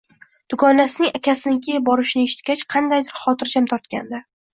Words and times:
Dugonasining 0.51 1.11
akasinikiga 1.19 1.81
borishini 1.89 2.23
etishgach, 2.29 2.63
qandaydir 2.77 3.21
xotirjam 3.25 3.69
tortgandi 3.75 4.23